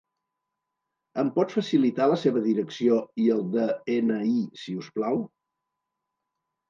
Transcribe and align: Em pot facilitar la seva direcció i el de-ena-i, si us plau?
Em 1.23 1.27
pot 1.35 1.51
facilitar 1.57 2.07
la 2.13 2.17
seva 2.23 2.43
direcció 2.47 2.97
i 3.25 3.29
el 3.35 3.45
de-ena-i, 3.57 4.35
si 4.63 4.79
us 4.85 4.93
plau? 4.97 5.25